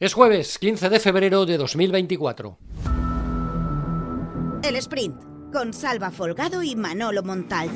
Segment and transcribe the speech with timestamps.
[0.00, 2.56] Es jueves 15 de febrero de 2024.
[4.62, 7.68] El sprint con Salva Folgado y Manolo Montal.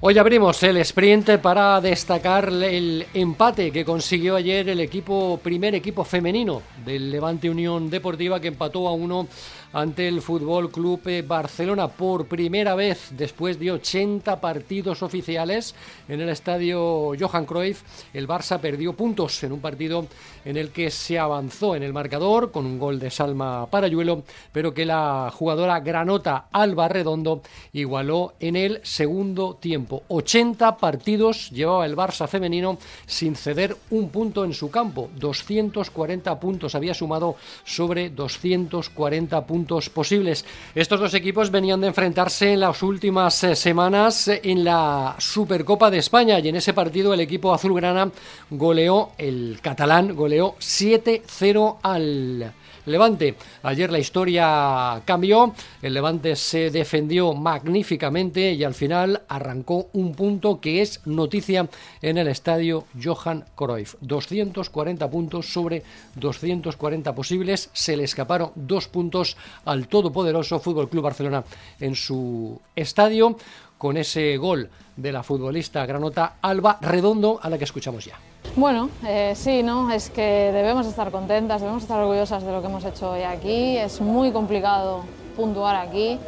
[0.00, 6.04] Hoy abrimos el sprint para destacar el empate que consiguió ayer el equipo primer equipo
[6.04, 9.26] femenino del Levante Unión Deportiva que empató a uno
[9.72, 15.74] ante el Fútbol Club Barcelona por primera vez después de 80 partidos oficiales
[16.08, 17.82] en el estadio Johan Cruyff.
[18.14, 20.06] El Barça perdió puntos en un partido
[20.44, 24.22] en el que se avanzó en el marcador con un gol de Salma Parayuelo,
[24.52, 29.87] pero que la jugadora granota Alba Redondo igualó en el segundo tiempo.
[30.08, 35.10] 80 partidos llevaba el Barça femenino sin ceder un punto en su campo.
[35.16, 40.44] 240 puntos había sumado sobre 240 puntos posibles.
[40.74, 45.98] Estos dos equipos venían de enfrentarse en las últimas eh, semanas en la Supercopa de
[45.98, 48.10] España y en ese partido el equipo azulgrana
[48.50, 52.52] goleó, el catalán goleó 7-0 al
[52.92, 53.34] Levante.
[53.62, 60.60] Ayer la historia cambió, el Levante se defendió magníficamente y al final arrancó un punto
[60.60, 61.68] que es noticia
[62.02, 63.94] en el estadio Johan Cruyff.
[64.00, 65.82] 240 puntos sobre
[66.14, 71.44] 240 posibles, se le escaparon dos puntos al todopoderoso Fútbol Club Barcelona
[71.80, 73.36] en su estadio
[73.78, 78.18] con ese gol de la futbolista granota Alba Redondo a la que escuchamos ya.
[78.58, 79.88] Bueno, eh, sí, ¿no?
[79.92, 83.76] es que debemos estar contentas, debemos estar orgullosas de lo que hemos hecho hoy aquí.
[83.76, 85.02] Es muy complicado
[85.36, 86.18] puntuar aquí.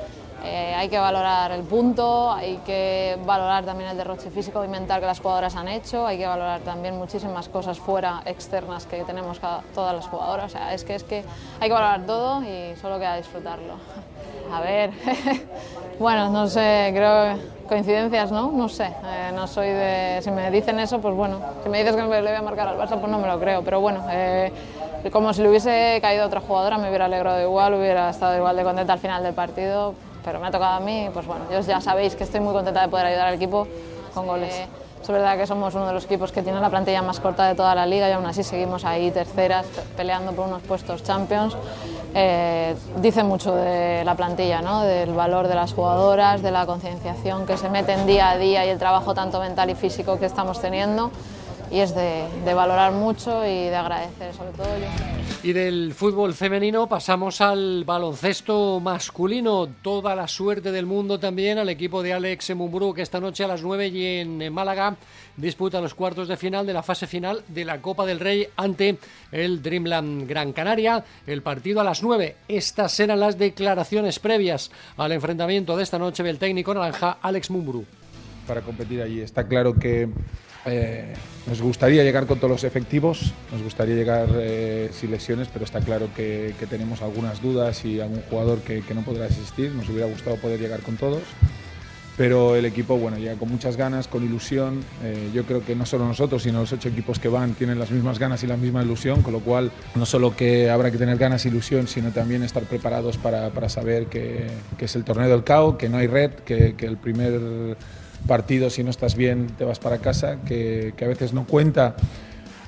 [0.44, 5.00] Eh, hay que valorar el punto, hay que valorar también el derroche físico y mental
[5.00, 9.38] que las jugadoras han hecho, hay que valorar también muchísimas cosas fuera, externas que tenemos
[9.74, 10.46] todas las jugadoras.
[10.46, 11.24] O sea, es que, es que
[11.60, 13.74] hay que valorar todo y solo queda disfrutarlo.
[14.52, 14.90] A ver,
[15.98, 18.50] bueno, no sé, creo coincidencias, ¿no?
[18.50, 20.18] No sé, eh, no soy de...
[20.22, 22.76] Si me dicen eso, pues bueno, si me dices que le voy a marcar al
[22.76, 24.52] Barça, pues no me lo creo, pero bueno, eh,
[25.12, 28.64] como si le hubiese caído otra jugadora, me hubiera alegrado igual, hubiera estado igual de
[28.64, 29.94] contenta al final del partido,
[30.24, 32.88] pero me ha tocado a mí, pues bueno, ya sabéis que estoy muy contenta de
[32.88, 33.66] poder ayudar al equipo
[34.14, 34.54] con goles.
[35.02, 37.54] Es verdad que somos uno de los equipos que tiene la plantilla más corta de
[37.54, 39.66] toda la liga y aún así seguimos ahí terceras
[39.96, 41.56] peleando por unos puestos champions.
[42.14, 44.82] Eh, dice mucho de la plantilla, ¿no?
[44.82, 48.68] del valor de las jugadoras, de la concienciación que se meten día a día y
[48.68, 51.10] el trabajo tanto mental y físico que estamos teniendo
[51.70, 55.19] y es de, valorar mucho y de agradecer sobre todo yo.
[55.42, 59.68] Y del fútbol femenino pasamos al baloncesto masculino.
[59.80, 63.48] Toda la suerte del mundo también al equipo de Alex Mumbrú que esta noche a
[63.48, 64.96] las 9 y en Málaga
[65.36, 68.98] disputa los cuartos de final de la fase final de la Copa del Rey ante
[69.32, 71.02] el Dreamland Gran Canaria.
[71.26, 72.36] El partido a las 9.
[72.46, 77.86] Estas eran las declaraciones previas al enfrentamiento de esta noche del técnico naranja Alex Mumbrú.
[78.46, 80.08] Para competir allí está claro que
[80.66, 81.14] eh,
[81.46, 85.80] nos gustaría llegar con todos los efectivos, nos gustaría llegar eh, sin lesiones, pero está
[85.80, 89.72] claro que, tenemos algunas dudas y algún jugador que, no podrá asistir.
[89.72, 91.22] Nos hubiera gustado poder llegar con todos,
[92.18, 94.84] pero el equipo bueno, llega con muchas ganas, con ilusión.
[95.02, 97.90] Eh, yo creo que no solo nosotros, sino los ocho equipos que van tienen las
[97.90, 101.16] mismas ganas y la misma ilusión, con lo cual no solo que habrá que tener
[101.16, 104.46] ganas e ilusión, sino también estar preparados para, saber que,
[104.78, 107.76] es el torneo del CAO, que no hay red, que, que el primer
[108.26, 111.94] partido, si no estás bien, te vas para casa, que, a veces no cuenta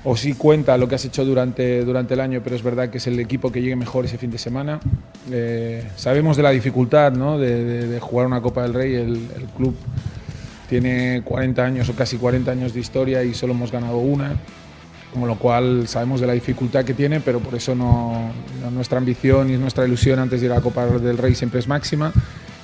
[0.05, 2.97] o sí cuenta lo que has hecho durante, durante el año, pero es verdad que
[2.97, 4.79] es el equipo que llegue mejor ese fin de semana.
[5.31, 9.75] Eh, sabemos de la dificultad de, jugar una Copa del Rey, el, club
[10.67, 14.35] tiene 40 años o casi 40 años de historia y solo hemos ganado una,
[15.13, 18.31] con lo cual sabemos de la dificultad que tiene, pero por eso no,
[18.71, 21.67] nuestra ambición y nuestra ilusión antes de ir a la Copa del Rey siempre es
[21.67, 22.11] máxima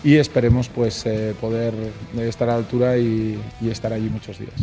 [0.03, 1.73] y esperemos pues eh, poder
[2.17, 4.53] estar a la altura y, y estar allí muchos días.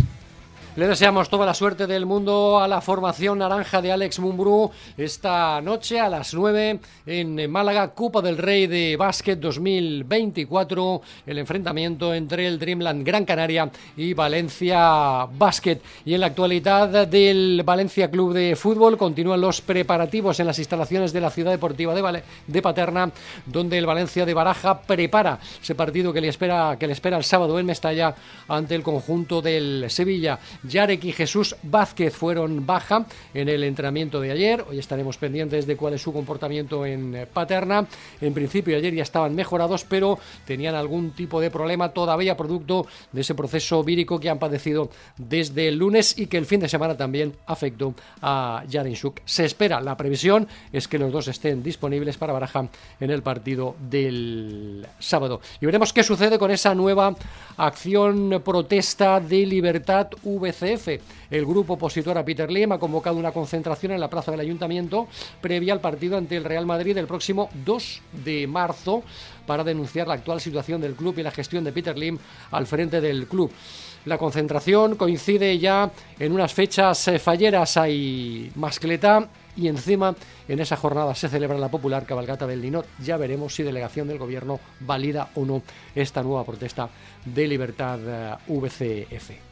[0.76, 5.58] Le deseamos toda la suerte del mundo a la formación naranja de Alex Mumbrú esta
[5.62, 12.46] noche a las 9 en Málaga, Copa del Rey de Básquet 2024, el enfrentamiento entre
[12.46, 15.80] el Dreamland Gran Canaria y Valencia Básquet.
[16.04, 21.10] Y en la actualidad del Valencia Club de Fútbol continúan los preparativos en las instalaciones
[21.14, 23.10] de la Ciudad Deportiva de, Paterna,
[23.46, 27.24] donde el Valencia de Baraja prepara ese partido que le espera, que le espera el
[27.24, 28.14] sábado en Mestalla
[28.46, 30.38] ante el conjunto del Sevilla.
[30.68, 34.64] Yarek y Jesús Vázquez fueron baja en el entrenamiento de ayer.
[34.68, 37.86] Hoy estaremos pendientes de cuál es su comportamiento en eh, Paterna.
[38.20, 43.20] En principio ayer ya estaban mejorados, pero tenían algún tipo de problema todavía producto de
[43.20, 46.96] ese proceso vírico que han padecido desde el lunes y que el fin de semana
[46.96, 49.20] también afectó a Shuk.
[49.24, 52.68] Se espera, la previsión es que los dos estén disponibles para Baraja
[53.00, 55.40] en el partido del sábado.
[55.60, 57.14] Y veremos qué sucede con esa nueva
[57.56, 60.08] acción protesta de Libertad
[60.62, 65.08] El grupo opositor a Peter Lim ha convocado una concentración en la plaza del ayuntamiento
[65.40, 69.02] previa al partido ante el Real Madrid el próximo 2 de marzo
[69.46, 72.18] para denunciar la actual situación del club y la gestión de Peter Lim
[72.50, 73.50] al frente del club.
[74.06, 80.14] La concentración coincide ya en unas fechas eh, falleras hay mascleta y encima
[80.46, 82.86] en esa jornada se celebra la popular cabalgata del Linot.
[83.02, 85.62] Ya veremos si delegación del gobierno valida o no
[85.94, 86.88] esta nueva protesta
[87.24, 89.45] de libertad eh, VCF.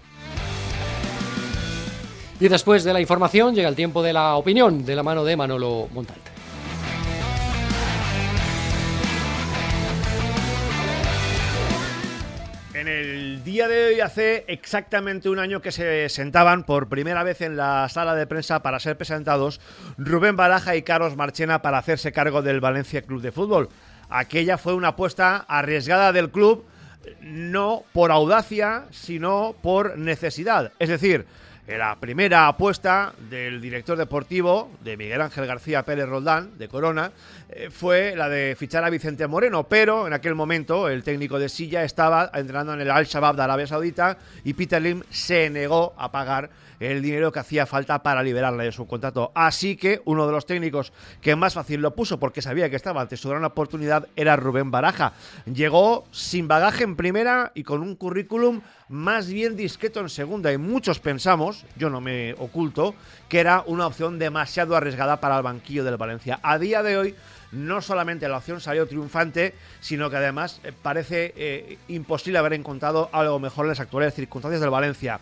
[2.40, 5.36] Y después de la información llega el tiempo de la opinión de la mano de
[5.36, 6.34] Manolo Montante.
[12.74, 17.40] En el día de hoy hace exactamente un año que se sentaban por primera vez
[17.40, 19.60] en la sala de prensa para ser presentados
[19.96, 23.68] Rubén Baraja y Carlos Marchena para hacerse cargo del Valencia Club de Fútbol.
[24.10, 26.64] Aquella fue una apuesta arriesgada del club,
[27.22, 30.72] no por audacia, sino por necesidad.
[30.78, 31.26] Es decir,
[31.66, 37.10] la primera apuesta del director deportivo, de Miguel Ángel García Pérez Roldán, de Corona,
[37.48, 41.48] eh, fue la de fichar a Vicente Moreno, pero en aquel momento el técnico de
[41.48, 46.12] Silla estaba entrenando en el Al-Shabaab de Arabia Saudita y Peter Lim se negó a
[46.12, 46.50] pagar
[46.80, 49.32] el dinero que hacía falta para liberarle de su contrato.
[49.34, 53.00] Así que uno de los técnicos que más fácil lo puso porque sabía que estaba
[53.00, 55.12] ante su gran oportunidad era Rubén Baraja.
[55.46, 60.58] Llegó sin bagaje en primera y con un currículum más bien discreto en segunda y
[60.58, 62.94] muchos pensamos, yo no me oculto,
[63.28, 66.40] que era una opción demasiado arriesgada para el banquillo del Valencia.
[66.42, 67.14] A día de hoy
[67.52, 73.08] no solamente la opción salió triunfante, sino que además eh, parece eh, imposible haber encontrado
[73.12, 75.20] algo mejor en las actuales circunstancias del Valencia.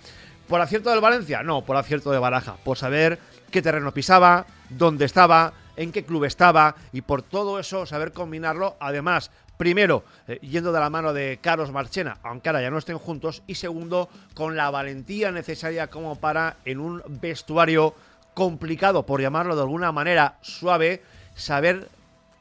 [0.48, 1.42] ¿Por acierto del Valencia?
[1.42, 2.56] No, por acierto de Baraja.
[2.64, 3.18] Por saber
[3.50, 8.76] qué terreno pisaba, dónde estaba, en qué club estaba y por todo eso saber combinarlo.
[8.80, 12.98] Además, primero, eh, yendo de la mano de Carlos Marchena, aunque ahora ya no estén
[12.98, 13.42] juntos.
[13.46, 17.94] Y segundo, con la valentía necesaria como para, en un vestuario
[18.34, 21.02] complicado, por llamarlo de alguna manera suave,
[21.34, 21.88] saber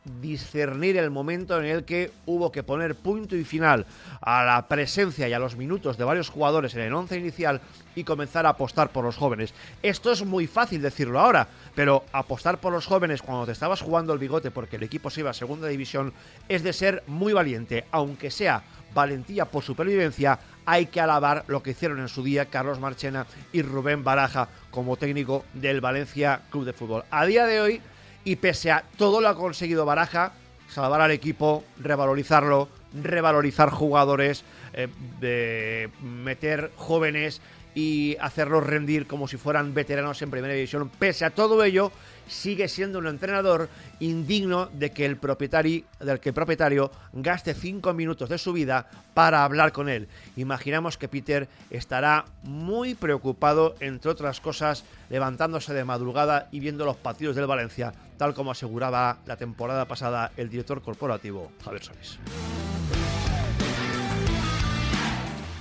[0.04, 3.86] discernir el momento en el que hubo que poner punto y final
[4.20, 7.62] a la presencia y a los minutos de varios jugadores en el once inicial
[7.96, 9.54] y comenzar a apostar por los jóvenes.
[9.84, 14.14] Esto es muy fácil decirlo ahora, pero apostar por los jóvenes cuando te estabas jugando
[14.14, 16.14] el bigote porque el equipo se iba a segunda división
[16.50, 18.64] es de ser muy valiente, aunque sea
[18.94, 23.62] valentía por supervivencia, hay que alabar lo que hicieron en su día Carlos Marchena y
[23.62, 27.04] Rubén Baraja como técnico del Valencia Club de Fútbol.
[27.10, 27.82] A día de hoy
[28.24, 30.34] y pese a todo lo ha conseguido Baraja,
[30.70, 34.88] salvar al equipo, revalorizarlo, revalorizar jugadores, eh,
[35.20, 37.42] de meter jóvenes
[37.74, 40.90] y hacerlos rendir como si fueran veteranos en primera división.
[41.00, 41.92] Pese a todo ello,
[42.32, 43.70] sigue siendo un entrenador
[44.00, 49.44] indigno de que el propietario, del que propietario gaste cinco minutos de su vida para
[49.44, 50.08] hablar con él.
[50.38, 56.98] Imaginamos que Peter estará muy preocupado, entre otras cosas, levantándose de madrugada y viendo los
[56.98, 62.61] partidos del Valencia, tal como aseguraba la temporada pasada el director corporativo Javier Solís.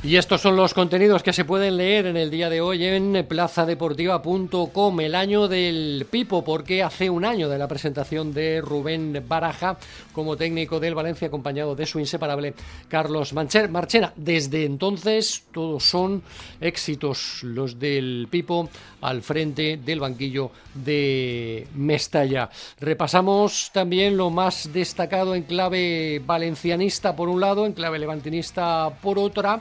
[0.02, 3.26] Y estos son los contenidos que se pueden leer en el día de hoy en
[3.28, 9.76] plazadeportiva.com, el año del Pipo, porque hace un año de la presentación de Rubén Baraja
[10.14, 12.54] como técnico del Valencia, acompañado de su inseparable
[12.88, 14.14] Carlos Marchena.
[14.16, 16.22] Desde entonces, todos son
[16.62, 18.70] éxitos los del Pipo
[19.02, 22.48] al frente del banquillo de Mestalla.
[22.80, 29.18] Repasamos también lo más destacado en clave valencianista por un lado, en clave levantinista por
[29.18, 29.60] otra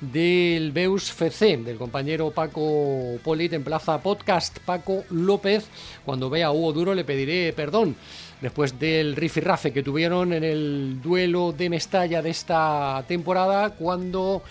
[0.00, 5.66] del Beus FC, del compañero Paco Polit en Plaza Podcast, Paco López.
[6.04, 7.96] Cuando vea a Hugo Duro le pediré perdón
[8.40, 14.42] después del rifirrafe que tuvieron en el duelo de Mestalla de esta temporada, cuando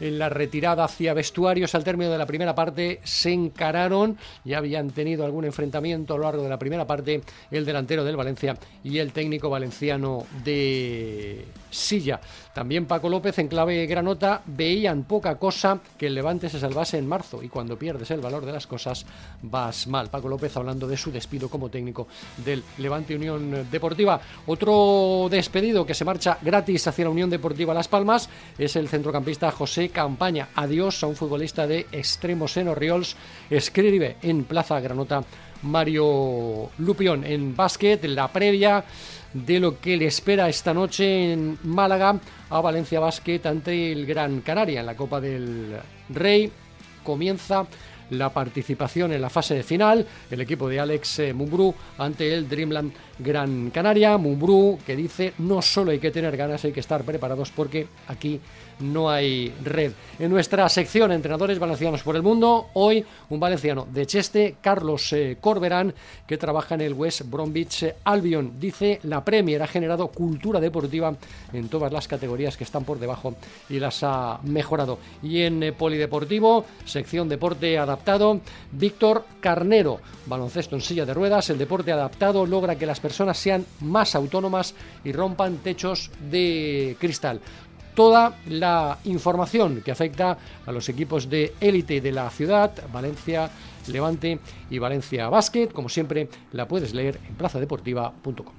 [0.00, 4.90] en la retirada hacia vestuarios al término de la primera parte se encararon, ya habían
[4.90, 7.20] tenido algún enfrentamiento a lo largo de la primera parte
[7.50, 12.20] el delantero del Valencia y el técnico valenciano de Silla.
[12.54, 17.06] También Paco López en clave granota veían poca cosa que el Levante se salvase en
[17.06, 19.06] marzo y cuando pierdes el valor de las cosas
[19.42, 20.10] vas mal.
[20.10, 22.08] Paco López hablando de su despido como técnico
[22.44, 24.20] del Levante Unión Deportiva.
[24.46, 28.28] Otro despedido que se marcha gratis hacia la Unión Deportiva Las Palmas
[28.58, 30.48] es el centrocampista José Campaña.
[30.56, 33.16] Adiós a un futbolista de extremos en Oriols.
[33.48, 35.22] Escribe en Plaza Granota
[35.62, 38.84] Mario Lupión en básquet, la previa
[39.32, 42.18] de lo que le espera esta noche en Málaga
[42.50, 45.76] a Valencia Básquet ante el Gran Canaria en la Copa del
[46.08, 46.50] Rey.
[47.04, 47.66] Comienza
[48.10, 52.48] la participación en la fase de final, el equipo de Alex eh, Mumbrú ante el
[52.48, 54.18] Dreamland Gran Canaria.
[54.18, 58.40] Mumbrú que dice no solo hay que tener ganas, hay que estar preparados porque aquí
[58.80, 59.92] no hay red.
[60.18, 65.38] En nuestra sección Entrenadores Valencianos por el Mundo, hoy un valenciano de Cheste, Carlos eh,
[65.40, 65.94] Corberán,
[66.26, 68.58] que trabaja en el West Bromwich Albion.
[68.58, 71.14] Dice, la Premier ha generado cultura deportiva
[71.52, 73.34] en todas las categorías que están por debajo
[73.68, 74.98] y las ha mejorado.
[75.22, 78.40] Y en eh, Polideportivo, sección Deporte Adaptado,
[78.72, 83.64] Víctor Carnero, baloncesto en silla de ruedas, el deporte adaptado logra que las personas sean
[83.80, 87.40] más autónomas y rompan techos de cristal
[87.94, 93.50] toda la información que afecta a los equipos de élite de la ciudad, Valencia,
[93.88, 94.38] Levante
[94.70, 95.68] y Valencia Basket.
[95.68, 98.54] Como siempre, la puedes leer en plazadeportiva.com.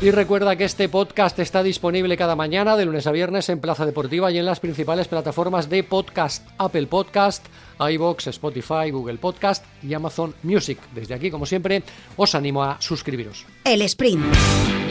[0.00, 3.84] Y recuerda que este podcast está disponible cada mañana de lunes a viernes en Plaza
[3.84, 7.44] Deportiva y en las principales plataformas de podcast, Apple Podcast,
[7.80, 10.78] iBox, Spotify, Google Podcast y Amazon Music.
[10.94, 11.82] Desde aquí, como siempre,
[12.16, 13.44] os animo a suscribiros.
[13.64, 14.87] El sprint.